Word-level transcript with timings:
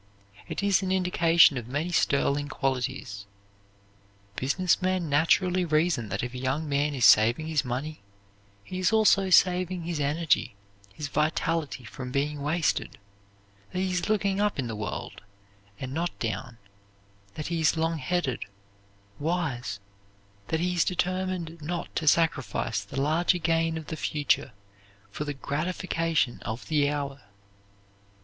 It 0.47 0.63
is 0.63 0.81
an 0.81 0.91
indication 0.91 1.59
of 1.59 1.67
many 1.67 1.91
sterling 1.91 2.47
qualities. 2.47 3.27
Business 4.35 4.81
men 4.81 5.09
naturally 5.09 5.63
reason 5.63 6.09
that 6.09 6.23
if 6.23 6.33
a 6.33 6.39
young 6.39 6.67
man 6.67 6.95
is 6.95 7.05
saving 7.05 7.45
his 7.45 7.63
money, 7.63 8.01
he 8.63 8.79
is 8.79 8.91
also 8.91 9.29
saving 9.29 9.83
his 9.83 9.99
energy, 9.99 10.55
his 10.91 11.07
vitality, 11.07 11.83
from 11.83 12.09
being 12.11 12.41
wasted, 12.41 12.97
that 13.71 13.77
he 13.81 13.91
is 13.91 14.09
looking 14.09 14.41
up 14.41 14.57
in 14.57 14.65
the 14.65 14.75
world, 14.75 15.21
and 15.79 15.93
not 15.93 16.17
down; 16.17 16.57
that 17.35 17.49
he 17.49 17.61
is 17.61 17.77
longheaded, 17.77 18.45
wise; 19.19 19.79
that 20.47 20.59
he 20.59 20.73
is 20.73 20.83
determined 20.83 21.61
not 21.61 21.95
to 21.97 22.07
sacrifice 22.07 22.79
the 22.83 22.99
larger 22.99 23.37
gain 23.37 23.77
of 23.77 23.85
the 23.85 23.95
future 23.95 24.51
for 25.11 25.25
the 25.25 25.35
gratification 25.35 26.39
of 26.41 26.67
the 26.69 26.89
hour. 26.89 27.21